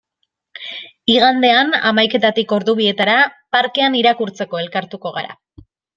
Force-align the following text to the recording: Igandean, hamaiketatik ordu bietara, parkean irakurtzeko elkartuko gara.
Igandean, 1.15 1.69
hamaiketatik 1.89 2.55
ordu 2.59 2.75
bietara, 2.79 3.19
parkean 3.57 3.99
irakurtzeko 4.01 4.63
elkartuko 4.63 5.13
gara. 5.21 5.37